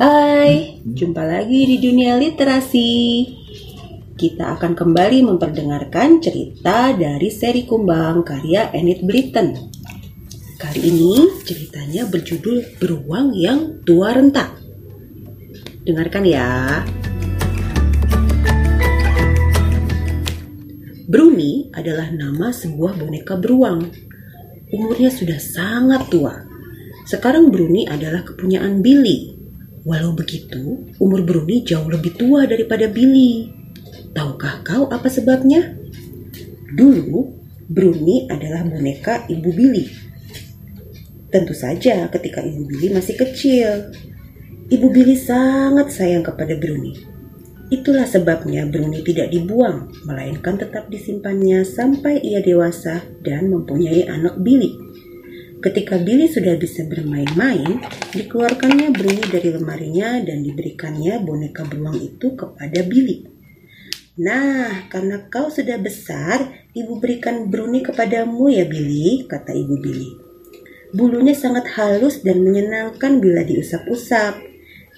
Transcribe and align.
Hai, 0.00 0.80
jumpa 0.80 1.20
lagi 1.28 1.68
di 1.68 1.76
dunia 1.76 2.16
literasi. 2.16 3.20
Kita 4.16 4.56
akan 4.56 4.72
kembali 4.72 5.28
memperdengarkan 5.28 6.24
cerita 6.24 6.96
dari 6.96 7.28
seri 7.28 7.68
Kumbang 7.68 8.24
karya 8.24 8.72
Enid 8.72 9.04
Blyton. 9.04 9.52
Kali 10.56 10.80
ini 10.88 11.44
ceritanya 11.44 12.08
berjudul 12.08 12.80
Beruang 12.80 13.36
yang 13.36 13.84
Tua 13.84 14.16
Rentak. 14.16 14.56
Dengarkan 15.84 16.24
ya. 16.24 16.80
Bruni 21.12 21.68
adalah 21.76 22.08
nama 22.08 22.48
sebuah 22.48 22.96
boneka 22.96 23.36
beruang. 23.36 23.84
Umurnya 24.72 25.12
sudah 25.12 25.36
sangat 25.36 26.08
tua. 26.08 26.40
Sekarang 27.04 27.52
Bruni 27.52 27.84
adalah 27.84 28.24
kepunyaan 28.24 28.80
Billy, 28.80 29.39
Walau 29.80 30.12
begitu, 30.12 30.84
umur 31.00 31.24
Bruni 31.24 31.64
jauh 31.64 31.88
lebih 31.88 32.12
tua 32.20 32.44
daripada 32.44 32.84
Billy. 32.84 33.48
Tahukah 34.12 34.60
kau 34.60 34.84
apa 34.92 35.08
sebabnya? 35.08 35.72
Dulu, 36.76 37.32
Bruni 37.64 38.28
adalah 38.28 38.60
boneka 38.66 39.24
ibu 39.32 39.48
Billy. 39.48 39.88
Tentu 41.32 41.56
saja 41.56 42.10
ketika 42.12 42.44
ibu 42.44 42.68
Billy 42.68 42.92
masih 42.92 43.16
kecil. 43.16 43.94
Ibu 44.68 44.86
Billy 44.92 45.16
sangat 45.16 45.96
sayang 45.96 46.28
kepada 46.28 46.60
Bruni. 46.60 47.00
Itulah 47.70 48.04
sebabnya 48.04 48.66
Bruni 48.66 49.00
tidak 49.06 49.30
dibuang, 49.30 49.94
melainkan 50.02 50.58
tetap 50.58 50.90
disimpannya 50.90 51.62
sampai 51.62 52.18
ia 52.18 52.42
dewasa 52.42 53.06
dan 53.22 53.46
mempunyai 53.48 54.10
anak 54.10 54.42
Billy. 54.42 54.89
Ketika 55.60 56.00
Billy 56.00 56.24
sudah 56.24 56.56
bisa 56.56 56.88
bermain-main, 56.88 57.84
dikeluarkannya 58.16 58.96
Bruni 58.96 59.20
dari 59.28 59.52
lemarinya 59.52 60.16
dan 60.24 60.40
diberikannya 60.40 61.20
boneka 61.20 61.68
beruang 61.68 62.00
itu 62.00 62.32
kepada 62.32 62.80
Billy. 62.80 63.28
Nah, 64.24 64.88
karena 64.88 65.28
kau 65.28 65.52
sudah 65.52 65.76
besar, 65.76 66.64
ibu 66.72 66.96
berikan 66.96 67.52
Bruni 67.52 67.84
kepadamu 67.84 68.48
ya 68.48 68.64
Billy, 68.64 69.28
kata 69.28 69.52
ibu 69.52 69.76
Billy. 69.84 70.16
Bulunya 70.96 71.36
sangat 71.36 71.68
halus 71.76 72.24
dan 72.24 72.40
menyenangkan 72.40 73.20
bila 73.20 73.44
diusap-usap. 73.44 74.40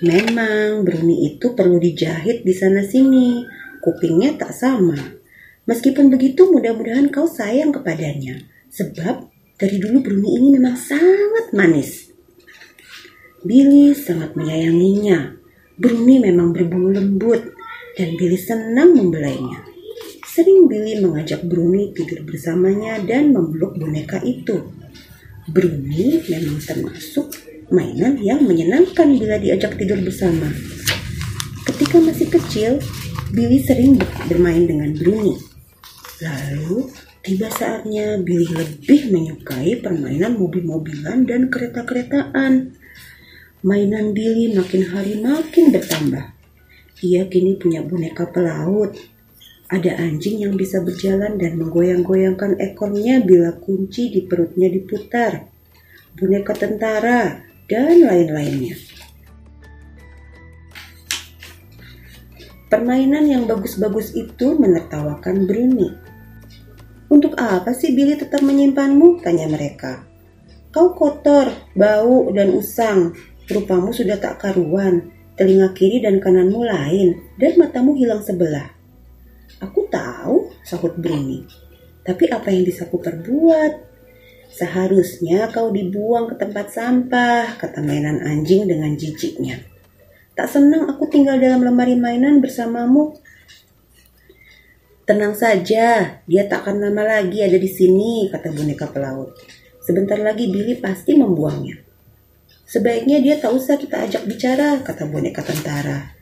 Memang 0.07 0.87
Bruni 0.87 1.27
itu 1.27 1.59
perlu 1.59 1.83
dijahit 1.83 2.47
di 2.47 2.55
sana-sini, 2.55 3.43
kupingnya 3.83 4.39
tak 4.39 4.55
sama. 4.55 4.95
Meskipun 5.67 6.07
begitu, 6.07 6.47
mudah-mudahan 6.55 7.11
kau 7.11 7.27
sayang 7.27 7.75
kepadanya, 7.75 8.47
sebab 8.71 9.32
dari 9.63 9.79
dulu 9.79 10.03
Bruni 10.03 10.43
ini 10.43 10.49
memang 10.59 10.75
sangat 10.75 11.55
manis. 11.55 12.11
Billy 13.47 13.95
sangat 13.95 14.35
menyayanginya. 14.35 15.39
Bruni 15.79 16.19
memang 16.19 16.51
berbulu 16.51 16.91
lembut 16.91 17.55
dan 17.95 18.19
Billy 18.19 18.35
senang 18.35 18.99
membelainya. 18.99 19.63
Sering 20.27 20.67
Billy 20.67 20.99
mengajak 20.99 21.47
Bruni 21.47 21.95
tidur 21.95 22.27
bersamanya 22.27 22.99
dan 23.07 23.31
memeluk 23.31 23.79
boneka 23.79 24.19
itu. 24.27 24.67
Bruni 25.47 26.27
memang 26.27 26.59
termasuk 26.59 27.31
mainan 27.71 28.19
yang 28.19 28.43
menyenangkan 28.43 29.15
bila 29.15 29.39
diajak 29.39 29.79
tidur 29.79 30.03
bersama. 30.03 30.51
Ketika 31.71 32.03
masih 32.03 32.27
kecil, 32.35 32.73
Billy 33.31 33.63
sering 33.63 33.95
bermain 34.27 34.67
dengan 34.67 34.91
Bruni. 34.99 35.39
Lalu 36.19 36.91
Tiba 37.23 37.47
saatnya 37.47 38.19
Billy 38.19 38.51
lebih 38.51 39.15
menyukai 39.15 39.79
permainan 39.79 40.35
mobil-mobilan 40.43 41.23
dan 41.23 41.55
kereta-keretaan. 41.55 42.75
Mainan 43.63 44.11
Billy 44.11 44.51
makin 44.51 44.91
hari 44.91 45.23
makin 45.23 45.71
bertambah. 45.71 46.35
Ia 46.99 47.31
kini 47.31 47.63
punya 47.63 47.87
boneka 47.87 48.27
pelaut. 48.27 48.99
Ada 49.71 50.03
anjing 50.03 50.43
yang 50.43 50.59
bisa 50.59 50.83
berjalan 50.83 51.39
dan 51.39 51.63
menggoyang-goyangkan 51.63 52.59
ekornya 52.59 53.23
bila 53.23 53.55
kunci 53.55 54.11
di 54.11 54.27
perutnya 54.27 54.67
diputar. 54.67 55.47
Boneka 56.19 56.59
tentara 56.59 57.39
dan 57.71 58.03
lain-lainnya. 58.03 58.75
Permainan 62.67 63.31
yang 63.31 63.47
bagus-bagus 63.47 64.11
itu 64.19 64.59
menertawakan 64.59 65.47
Bruni 65.47 66.12
untuk 67.13 67.37
apa 67.37 67.77
sih 67.77 67.93
Billy 67.93 68.17
tetap 68.17 68.41
menyimpanmu? 68.41 69.21
Tanya 69.21 69.45
mereka. 69.45 70.09
Kau 70.73 70.97
kotor, 70.97 71.53
bau, 71.77 72.33
dan 72.33 72.57
usang. 72.57 73.13
Rupamu 73.53 73.93
sudah 73.93 74.17
tak 74.17 74.41
karuan. 74.41 75.13
Telinga 75.37 75.77
kiri 75.77 76.01
dan 76.01 76.17
kananmu 76.17 76.65
lain, 76.65 77.37
dan 77.37 77.61
matamu 77.61 77.93
hilang 77.93 78.25
sebelah. 78.25 78.73
Aku 79.61 79.85
tahu, 79.93 80.49
sahut 80.65 80.97
Bruni. 80.97 81.45
Tapi 82.01 82.33
apa 82.33 82.49
yang 82.49 82.65
bisa 82.65 82.89
ku 82.89 82.97
perbuat? 82.97 83.93
Seharusnya 84.53 85.49
kau 85.49 85.73
dibuang 85.73 86.29
ke 86.29 86.35
tempat 86.37 86.73
sampah, 86.73 87.57
kata 87.57 87.81
mainan 87.81 88.21
anjing 88.21 88.69
dengan 88.69 88.93
jijiknya. 88.93 89.65
Tak 90.33 90.49
senang 90.49 90.89
aku 90.89 91.09
tinggal 91.09 91.41
dalam 91.41 91.65
lemari 91.65 91.97
mainan 91.97 92.41
bersamamu, 92.41 93.17
Tenang 95.13 95.37
saja, 95.37 96.17
dia 96.25 96.43
tak 96.49 96.65
akan 96.65 96.89
lama 96.89 97.05
lagi 97.05 97.45
ada 97.45 97.61
di 97.61 97.69
sini, 97.69 98.33
kata 98.33 98.49
boneka 98.49 98.89
pelaut. 98.89 99.37
Sebentar 99.85 100.17
lagi 100.17 100.49
Billy 100.49 100.81
pasti 100.81 101.13
membuangnya. 101.13 101.77
Sebaiknya 102.65 103.21
dia 103.21 103.37
tak 103.37 103.53
usah 103.53 103.77
kita 103.77 104.09
ajak 104.09 104.25
bicara, 104.25 104.81
kata 104.81 105.05
boneka 105.05 105.45
tentara. 105.45 106.17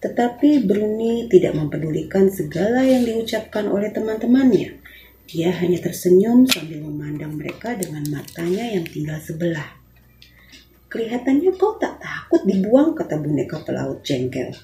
Tetapi 0.00 0.64
Bruni 0.64 1.28
tidak 1.28 1.60
mempedulikan 1.60 2.32
segala 2.32 2.88
yang 2.88 3.04
diucapkan 3.04 3.68
oleh 3.68 3.92
teman-temannya. 3.92 4.80
Dia 5.28 5.52
hanya 5.60 5.76
tersenyum 5.84 6.48
sambil 6.48 6.88
memandang 6.88 7.36
mereka 7.36 7.76
dengan 7.76 8.00
matanya 8.08 8.64
yang 8.64 8.88
tinggal 8.88 9.20
sebelah. 9.20 9.76
Kelihatannya 10.88 11.52
kau 11.60 11.76
tak 11.76 12.00
takut 12.00 12.48
dibuang, 12.48 12.96
kata 12.96 13.20
boneka 13.20 13.60
pelaut 13.60 14.00
jengkel. 14.00 14.56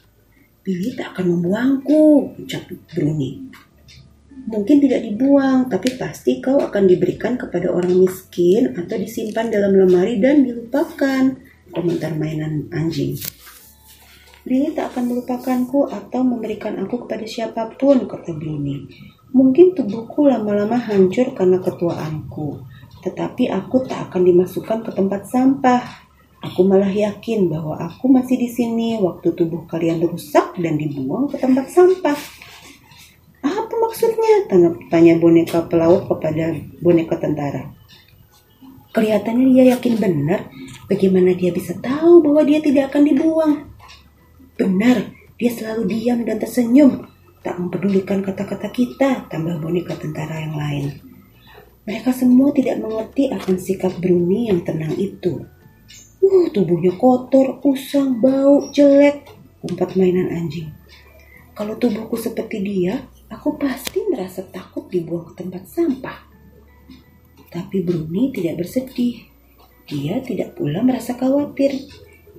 Billy 0.62 0.94
tak 0.94 1.18
akan 1.18 1.26
membuangku, 1.38 2.38
ucap 2.38 2.70
Bruni. 2.86 3.50
Mungkin 4.46 4.78
tidak 4.78 5.02
dibuang, 5.02 5.66
tapi 5.66 5.98
pasti 5.98 6.38
kau 6.38 6.62
akan 6.62 6.86
diberikan 6.86 7.34
kepada 7.34 7.66
orang 7.66 7.90
miskin 7.98 8.70
atau 8.70 8.94
disimpan 8.94 9.50
dalam 9.50 9.74
lemari 9.74 10.22
dan 10.22 10.46
dilupakan, 10.46 11.34
komentar 11.74 12.14
mainan 12.14 12.70
anjing. 12.70 13.18
Billy 14.46 14.70
tak 14.70 14.94
akan 14.94 15.10
melupakanku 15.10 15.90
atau 15.90 16.22
memberikan 16.22 16.78
aku 16.78 17.06
kepada 17.06 17.26
siapa 17.26 17.74
pun, 17.74 18.06
kata 18.06 18.30
Bruni. 18.30 18.86
Mungkin 19.34 19.74
tubuhku 19.74 20.30
lama-lama 20.30 20.78
hancur 20.78 21.34
karena 21.34 21.58
ketuaanku, 21.58 22.62
tetapi 23.02 23.50
aku 23.50 23.82
tak 23.82 24.10
akan 24.10 24.30
dimasukkan 24.30 24.86
ke 24.86 24.90
tempat 24.94 25.26
sampah 25.26 26.11
Aku 26.42 26.66
malah 26.66 26.90
yakin 26.90 27.46
bahwa 27.46 27.78
aku 27.78 28.10
masih 28.10 28.34
di 28.34 28.50
sini 28.50 28.98
waktu 28.98 29.30
tubuh 29.30 29.62
kalian 29.70 30.02
rusak 30.02 30.58
dan 30.58 30.74
dibuang 30.74 31.30
ke 31.30 31.38
tempat 31.38 31.70
sampah. 31.70 32.18
Apa 33.46 33.74
maksudnya? 33.78 34.50
Tanya, 34.50 34.74
tanya 34.90 35.14
boneka 35.22 35.70
pelaut 35.70 36.10
kepada 36.10 36.58
boneka 36.82 37.14
tentara. 37.22 37.70
Kelihatannya 38.90 39.46
dia 39.54 39.64
yakin 39.78 39.94
benar. 40.02 40.50
Bagaimana 40.90 41.32
dia 41.32 41.54
bisa 41.54 41.78
tahu 41.78 42.20
bahwa 42.26 42.42
dia 42.42 42.58
tidak 42.58 42.90
akan 42.90 43.02
dibuang? 43.06 43.54
Benar, 44.58 45.14
dia 45.38 45.50
selalu 45.54 45.88
diam 45.88 46.26
dan 46.26 46.42
tersenyum. 46.42 47.06
Tak 47.42 47.58
mempedulikan 47.58 48.18
kata-kata 48.18 48.68
kita, 48.74 49.30
tambah 49.30 49.62
boneka 49.62 49.94
tentara 49.94 50.42
yang 50.42 50.58
lain. 50.58 50.86
Mereka 51.86 52.14
semua 52.14 52.50
tidak 52.54 52.78
mengerti 52.78 53.30
akan 53.30 53.58
sikap 53.58 53.94
Bruni 53.98 54.50
yang 54.50 54.62
tenang 54.62 54.94
itu. 54.94 55.42
Uh, 56.22 56.46
tubuhnya 56.54 56.94
kotor, 56.94 57.58
usang, 57.66 58.22
bau, 58.22 58.70
jelek, 58.70 59.26
umpat 59.66 59.98
mainan 59.98 60.30
anjing. 60.30 60.70
Kalau 61.52 61.74
tubuhku 61.76 62.14
seperti 62.14 62.62
dia, 62.62 63.10
aku 63.26 63.58
pasti 63.58 64.06
merasa 64.06 64.46
takut 64.46 64.86
dibuang 64.86 65.34
ke 65.34 65.42
tempat 65.42 65.66
sampah. 65.66 66.18
Tapi 67.50 67.82
Bruni 67.82 68.30
tidak 68.30 68.62
bersedih. 68.62 69.28
Dia 69.90 70.22
tidak 70.22 70.54
pula 70.54 70.80
merasa 70.80 71.18
khawatir. 71.18 71.74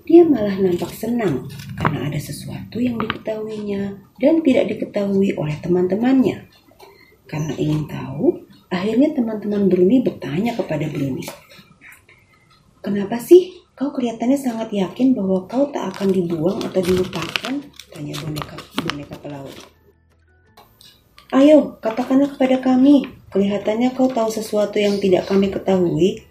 Dia 0.03 0.25
malah 0.27 0.57
nampak 0.59 0.91
senang 0.91 1.47
karena 1.79 2.07
ada 2.11 2.19
sesuatu 2.19 2.79
yang 2.79 2.99
diketahuinya 2.99 4.15
dan 4.19 4.43
tidak 4.43 4.73
diketahui 4.73 5.35
oleh 5.35 5.55
teman-temannya. 5.59 6.49
Karena 7.29 7.53
ingin 7.55 7.87
tahu, 7.87 8.47
akhirnya 8.67 9.15
teman-teman 9.15 9.69
Bruni 9.71 10.03
bertanya 10.03 10.57
kepada 10.59 10.89
Bruni, 10.91 11.23
"Kenapa 12.83 13.15
sih 13.21 13.62
Kau 13.83 13.91
kelihatannya 13.91 14.39
sangat 14.39 14.71
yakin 14.71 15.11
bahwa 15.11 15.43
kau 15.43 15.67
tak 15.67 15.91
akan 15.91 16.15
dibuang 16.15 16.55
atau 16.63 16.79
dilupakan, 16.79 17.51
tanya 17.91 18.15
boneka 18.15 18.55
boneka 18.79 19.19
pelaut. 19.19 19.51
Ayo, 21.35 21.75
katakanlah 21.83 22.31
kepada 22.31 22.63
kami. 22.63 23.03
Kelihatannya 23.27 23.91
kau 23.91 24.07
tahu 24.07 24.31
sesuatu 24.31 24.79
yang 24.79 25.03
tidak 25.03 25.27
kami 25.27 25.51
ketahui. 25.51 26.23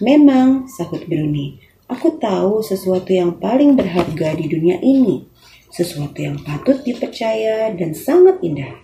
Memang, 0.00 0.64
sahut 0.64 1.04
Bruni. 1.04 1.60
Aku 1.92 2.16
tahu 2.16 2.64
sesuatu 2.64 3.12
yang 3.12 3.36
paling 3.36 3.76
berharga 3.76 4.32
di 4.32 4.48
dunia 4.48 4.80
ini, 4.80 5.28
sesuatu 5.68 6.16
yang 6.24 6.40
patut 6.40 6.80
dipercaya 6.88 7.68
dan 7.76 7.92
sangat 7.92 8.40
indah. 8.40 8.80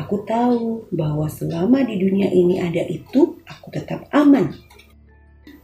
Aku 0.00 0.24
tahu 0.24 0.88
bahwa 0.96 1.28
selama 1.28 1.84
di 1.84 2.00
dunia 2.00 2.32
ini 2.32 2.56
ada 2.56 2.80
itu, 2.88 3.36
aku 3.44 3.68
tetap 3.68 4.08
aman. 4.16 4.71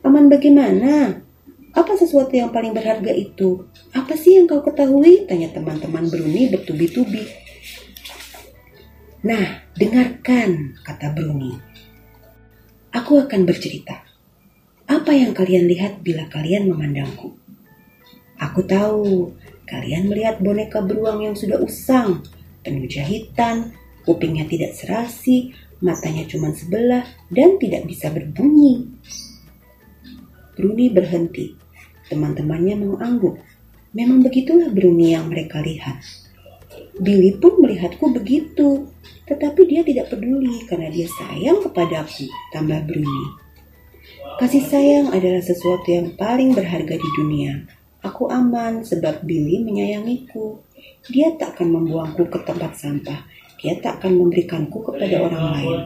Aman 0.09 0.33
bagaimana? 0.33 1.21
Apa 1.77 1.93
sesuatu 1.93 2.33
yang 2.33 2.49
paling 2.49 2.73
berharga 2.73 3.13
itu? 3.13 3.69
Apa 3.93 4.17
sih 4.17 4.41
yang 4.41 4.49
kau 4.49 4.65
ketahui? 4.65 5.29
Tanya 5.29 5.53
teman-teman 5.53 6.09
Bruni 6.09 6.49
bertubi-tubi. 6.49 7.29
Nah, 9.29 9.69
dengarkan, 9.77 10.81
kata 10.81 11.13
Bruni. 11.13 11.53
Aku 12.89 13.21
akan 13.21 13.45
bercerita. 13.45 14.01
Apa 14.89 15.13
yang 15.13 15.37
kalian 15.37 15.69
lihat 15.69 16.01
bila 16.01 16.25
kalian 16.33 16.73
memandangku? 16.73 17.37
Aku 18.41 18.65
tahu 18.65 19.37
kalian 19.69 20.09
melihat 20.09 20.41
boneka 20.41 20.81
beruang 20.81 21.21
yang 21.21 21.37
sudah 21.37 21.61
usang, 21.61 22.25
penuh 22.65 22.89
jahitan, 22.89 23.77
kupingnya 24.09 24.49
tidak 24.49 24.73
serasi, 24.73 25.53
matanya 25.85 26.25
cuma 26.25 26.49
sebelah, 26.57 27.05
dan 27.29 27.61
tidak 27.61 27.85
bisa 27.85 28.09
berbunyi. 28.09 28.89
Bruni 30.59 30.91
berhenti. 30.91 31.55
Teman-temannya 32.11 32.75
mengangguk. 32.83 33.39
Memang 33.95 34.27
begitulah 34.27 34.75
Bruni 34.75 35.15
yang 35.15 35.31
mereka 35.31 35.63
lihat. 35.63 36.03
Billy 36.99 37.39
pun 37.39 37.63
melihatku 37.63 38.11
begitu, 38.11 38.91
tetapi 39.23 39.61
dia 39.71 39.87
tidak 39.87 40.11
peduli 40.11 40.67
karena 40.67 40.91
dia 40.91 41.07
sayang 41.07 41.63
kepadaku, 41.63 42.27
tambah 42.51 42.83
Bruni. 42.91 43.25
Kasih 44.39 44.67
sayang 44.67 45.15
adalah 45.15 45.43
sesuatu 45.43 45.87
yang 45.87 46.19
paling 46.19 46.59
berharga 46.59 46.99
di 46.99 47.11
dunia. 47.15 47.63
Aku 48.03 48.31
aman 48.31 48.83
sebab 48.83 49.23
Billy 49.23 49.63
menyayangiku. 49.63 50.63
Dia 51.11 51.35
tak 51.35 51.59
akan 51.59 51.75
membuangku 51.75 52.27
ke 52.31 52.39
tempat 52.47 52.79
sampah. 52.79 53.27
Dia 53.59 53.79
tak 53.83 54.03
akan 54.03 54.23
memberikanku 54.23 54.79
kepada 54.87 55.23
orang 55.23 55.47
lain. 55.59 55.79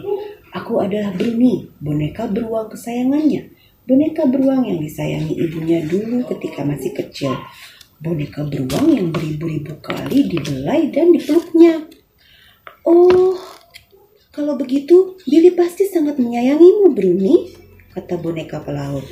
Aku 0.52 0.84
adalah 0.84 1.16
Bruni, 1.16 1.64
boneka 1.80 2.28
beruang 2.28 2.68
kesayangannya. 2.68 3.48
Boneka 3.82 4.30
beruang 4.30 4.62
yang 4.62 4.78
disayangi 4.78 5.34
ibunya 5.34 5.82
dulu 5.82 6.22
ketika 6.30 6.62
masih 6.62 6.94
kecil. 6.94 7.34
Boneka 7.98 8.46
beruang 8.46 8.94
yang 8.94 9.10
beribu-ribu 9.10 9.82
kali 9.82 10.30
dibelai 10.30 10.90
dan 10.94 11.10
dipeluknya. 11.10 11.90
Oh, 12.86 13.34
kalau 14.30 14.54
begitu, 14.54 15.18
Billy 15.26 15.50
pasti 15.50 15.90
sangat 15.90 16.18
menyayangimu, 16.22 16.94
Bruni 16.94 17.34
kata 17.90 18.16
boneka 18.16 18.62
pelaut. 18.62 19.04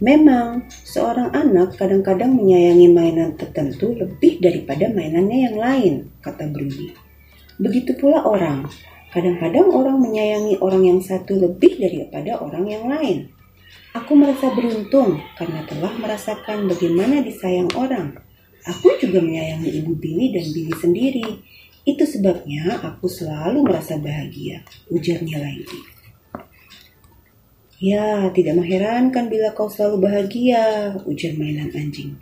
Memang, 0.00 0.68
seorang 0.84 1.32
anak 1.32 1.76
kadang-kadang 1.80 2.36
menyayangi 2.36 2.88
mainan 2.92 3.32
tertentu 3.36 3.96
lebih 3.96 4.40
daripada 4.40 4.92
mainannya 4.92 5.38
yang 5.52 5.56
lain, 5.56 5.94
kata 6.20 6.48
Bruni. 6.48 6.92
Begitu 7.56 7.96
pula 7.96 8.24
orang. 8.24 8.68
Kadang-kadang 9.16 9.72
orang 9.72 9.96
menyayangi 9.96 10.60
orang 10.60 10.84
yang 10.84 11.00
satu 11.00 11.40
lebih 11.40 11.80
daripada 11.80 12.36
orang 12.36 12.68
yang 12.68 12.84
lain. 12.84 13.32
Aku 13.96 14.12
merasa 14.12 14.52
beruntung 14.52 15.24
karena 15.40 15.64
telah 15.64 15.88
merasakan 15.96 16.68
bagaimana 16.68 17.24
disayang 17.24 17.72
orang. 17.80 18.12
Aku 18.68 18.92
juga 19.00 19.24
menyayangi 19.24 19.72
ibu 19.72 19.96
Billy 19.96 20.36
dan 20.36 20.44
Billy 20.52 20.74
sendiri. 20.76 21.28
Itu 21.88 22.04
sebabnya 22.04 22.76
aku 22.84 23.08
selalu 23.08 23.64
merasa 23.64 23.96
bahagia, 23.96 24.60
ujarnya 24.92 25.40
lagi. 25.40 25.80
Ya, 27.80 28.28
tidak 28.36 28.52
mengherankan 28.60 29.32
bila 29.32 29.56
kau 29.56 29.72
selalu 29.72 30.12
bahagia, 30.12 30.92
ujar 31.08 31.32
mainan 31.40 31.72
anjing. 31.72 32.20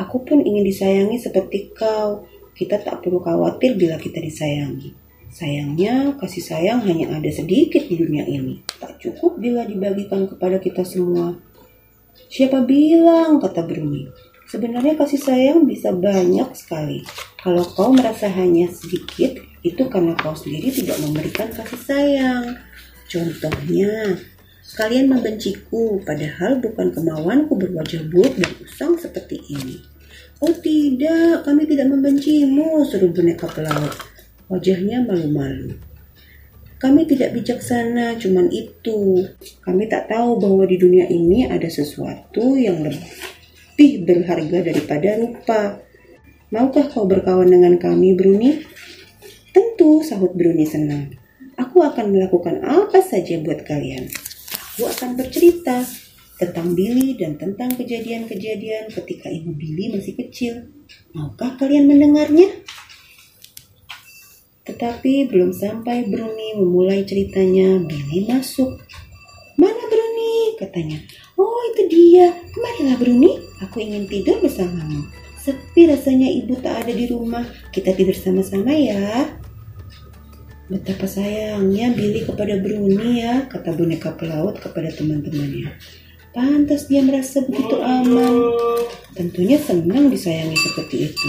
Aku 0.00 0.24
pun 0.24 0.40
ingin 0.40 0.64
disayangi 0.64 1.20
seperti 1.20 1.76
kau. 1.76 2.24
Kita 2.56 2.80
tak 2.80 3.04
perlu 3.04 3.20
khawatir 3.20 3.76
bila 3.76 4.00
kita 4.00 4.24
disayangi. 4.24 5.03
Sayangnya, 5.34 6.14
kasih 6.22 6.46
sayang 6.46 6.86
hanya 6.86 7.18
ada 7.18 7.26
sedikit 7.26 7.82
di 7.90 7.98
dunia 7.98 8.22
ini. 8.22 8.62
Tak 8.78 9.02
cukup 9.02 9.42
bila 9.42 9.66
dibagikan 9.66 10.30
kepada 10.30 10.62
kita 10.62 10.86
semua. 10.86 11.34
Siapa 12.30 12.62
bilang, 12.62 13.42
kata 13.42 13.66
Bruni. 13.66 14.06
Sebenarnya 14.46 14.94
kasih 14.94 15.18
sayang 15.18 15.66
bisa 15.66 15.90
banyak 15.90 16.54
sekali. 16.54 17.02
Kalau 17.42 17.66
kau 17.66 17.90
merasa 17.90 18.30
hanya 18.30 18.70
sedikit, 18.70 19.42
itu 19.66 19.82
karena 19.90 20.14
kau 20.14 20.38
sendiri 20.38 20.70
tidak 20.70 21.02
memberikan 21.02 21.50
kasih 21.50 21.82
sayang. 21.82 22.54
Contohnya, 23.10 24.22
Kalian 24.64 25.12
membenciku, 25.12 26.00
padahal 26.08 26.56
bukan 26.56 26.88
kemauanku 26.88 27.52
berwajah 27.52 28.00
buruk 28.08 28.32
dan 28.40 28.48
usang 28.64 28.96
seperti 28.96 29.36
ini. 29.52 29.76
Oh 30.40 30.56
tidak, 30.56 31.44
kami 31.44 31.68
tidak 31.68 31.92
membencimu, 31.92 32.80
seru 32.88 33.12
boneka 33.12 33.44
pelaut. 33.52 33.92
Wajahnya 34.52 35.04
malu-malu. 35.04 35.78
Kami 36.76 37.08
tidak 37.08 37.32
bijaksana, 37.32 38.20
cuman 38.20 38.52
itu. 38.52 39.24
Kami 39.64 39.88
tak 39.88 40.12
tahu 40.12 40.36
bahwa 40.36 40.68
di 40.68 40.76
dunia 40.76 41.08
ini 41.08 41.48
ada 41.48 41.66
sesuatu 41.70 42.58
yang 42.58 42.84
lebih 42.84 44.04
berharga 44.04 44.58
daripada 44.60 45.16
rupa. 45.16 45.80
Maukah 46.52 46.92
kau 46.92 47.08
berkawan 47.08 47.48
dengan 47.48 47.80
kami, 47.80 48.12
Bruni? 48.12 48.60
Tentu, 49.56 50.04
sahut 50.04 50.36
Bruni 50.36 50.68
senang. 50.68 51.14
Aku 51.56 51.80
akan 51.80 52.12
melakukan 52.12 52.60
apa 52.66 53.00
saja 53.00 53.40
buat 53.40 53.64
kalian 53.64 54.10
aku 54.74 54.90
akan 54.90 55.14
bercerita 55.14 55.86
tentang 56.34 56.74
Billy 56.74 57.14
dan 57.14 57.38
tentang 57.38 57.78
kejadian-kejadian 57.78 58.90
ketika 58.90 59.30
ibu 59.30 59.54
Billy 59.54 59.94
masih 59.94 60.18
kecil. 60.18 60.66
Maukah 61.14 61.54
kalian 61.54 61.86
mendengarnya? 61.86 62.50
Tetapi 64.64 65.28
belum 65.28 65.52
sampai 65.52 66.08
Bruni 66.08 66.56
memulai 66.56 67.04
ceritanya, 67.04 67.80
Billy 67.84 68.24
masuk. 68.28 68.80
Mana 69.60 69.82
Bruni? 69.88 70.04
katanya. 70.58 70.98
Oh 71.36 71.58
itu 71.74 71.82
dia. 71.90 72.32
Kemarilah 72.54 72.96
Bruni, 72.98 73.32
aku 73.60 73.82
ingin 73.82 74.08
tidur 74.08 74.40
bersamamu. 74.40 75.04
Sepi 75.44 75.84
rasanya 75.90 76.30
ibu 76.30 76.56
tak 76.56 76.86
ada 76.86 76.92
di 76.94 77.04
rumah. 77.10 77.44
Kita 77.68 77.92
tidur 77.92 78.16
sama-sama 78.16 78.72
ya. 78.72 79.28
Betapa 80.72 81.04
sayangnya 81.04 81.92
Billy 81.92 82.24
kepada 82.24 82.56
Bruni 82.56 83.20
ya, 83.20 83.44
kata 83.52 83.76
boneka 83.76 84.16
pelaut 84.16 84.56
kepada 84.56 84.88
teman-temannya. 84.96 85.76
Pantas 86.32 86.88
dia 86.88 87.04
merasa 87.04 87.44
begitu 87.44 87.78
aman. 87.78 88.56
Tentunya 89.14 89.60
senang 89.60 90.08
disayangi 90.08 90.56
seperti 90.56 91.12
itu. 91.12 91.28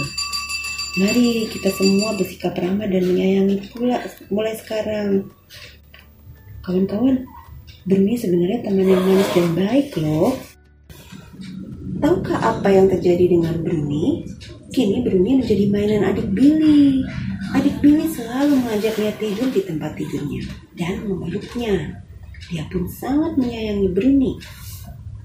Mari 0.96 1.44
kita 1.52 1.68
semua 1.76 2.16
bersikap 2.16 2.56
ramah 2.56 2.88
dan 2.88 3.04
menyayangi 3.04 3.68
pula 3.68 4.00
mulai 4.32 4.56
sekarang. 4.56 5.28
Kawan-kawan, 6.64 7.20
Bruni 7.84 8.16
sebenarnya 8.16 8.64
teman 8.64 8.88
yang 8.88 9.04
manis 9.04 9.28
dan 9.36 9.48
baik 9.52 9.92
loh. 10.00 10.32
Tahukah 12.00 12.40
apa 12.40 12.68
yang 12.72 12.88
terjadi 12.88 13.28
dengan 13.28 13.60
Bruni? 13.60 14.24
Kini 14.72 15.04
Bruni 15.04 15.44
menjadi 15.44 15.68
mainan 15.68 16.00
adik 16.00 16.32
Billy. 16.32 17.04
Adik 17.52 17.76
Billy 17.84 18.08
selalu 18.08 18.56
mengajaknya 18.56 19.12
tidur 19.20 19.52
di 19.52 19.68
tempat 19.68 20.00
tidurnya 20.00 20.48
dan 20.80 21.04
memeluknya. 21.04 22.00
Dia 22.48 22.64
pun 22.72 22.88
sangat 22.88 23.36
menyayangi 23.36 23.92
Bruni. 23.92 24.40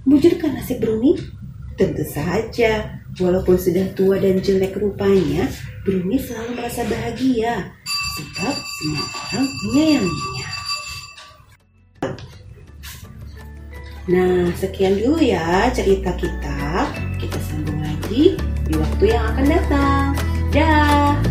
Mujurkan 0.03 0.51
nasib 0.51 0.83
Bruni? 0.83 1.15
Tentu 1.79 2.03
saja, 2.03 3.00
walaupun 3.19 3.57
sudah 3.59 3.91
tua 3.97 4.21
dan 4.21 4.39
jelek 4.39 4.77
rupanya, 4.77 5.49
Bruni 5.83 6.21
selalu 6.21 6.61
merasa 6.61 6.85
bahagia 6.85 7.73
sebab 8.15 8.55
semua 8.55 9.05
orang 9.07 9.47
menyayanginya. 9.49 10.47
Nah, 14.11 14.49
sekian 14.57 14.97
dulu 14.97 15.21
ya 15.21 15.69
cerita 15.71 16.11
kita. 16.17 16.89
Kita 17.21 17.37
sambung 17.47 17.79
lagi 17.79 18.35
di 18.65 18.73
waktu 18.75 19.03
yang 19.13 19.23
akan 19.33 19.45
datang. 19.45 20.05
Dah. 20.51 21.30